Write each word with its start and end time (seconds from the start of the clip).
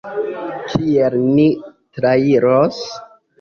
Kiel 0.69 1.17
ni 1.27 1.45
trairos? 1.99 2.81